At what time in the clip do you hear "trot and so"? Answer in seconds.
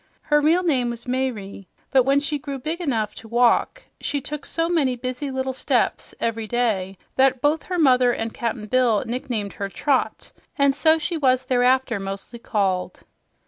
9.69-10.97